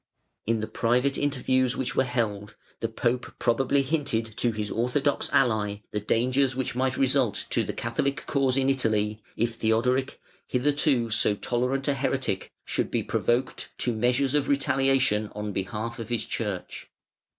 In 0.47 0.61
the 0.61 0.67
private 0.67 1.15
interviews 1.15 1.77
which 1.77 1.95
were 1.95 2.05
held, 2.05 2.55
the 2.79 2.87
Pope 2.87 3.35
probably 3.37 3.83
hinted 3.83 4.35
to 4.37 4.51
his 4.51 4.71
orthodox 4.71 5.29
ally 5.31 5.81
the 5.91 5.99
dangers 5.99 6.55
which 6.55 6.73
might 6.73 6.97
result 6.97 7.45
to 7.51 7.63
the 7.63 7.71
Catholic 7.71 8.25
cause 8.25 8.57
in 8.57 8.67
Italy, 8.67 9.21
if 9.37 9.57
Theodoric, 9.57 10.19
hitherto 10.47 11.11
so 11.11 11.35
tolerant 11.35 11.87
a 11.87 11.93
heretic, 11.93 12.51
should 12.65 12.89
be 12.89 13.03
provoked 13.03 13.69
to 13.77 13.93
measures 13.93 14.33
of 14.33 14.49
retaliation 14.49 15.29
on 15.35 15.51
behalf 15.51 15.99
of 15.99 16.09
his 16.09 16.25
Church. 16.25 16.89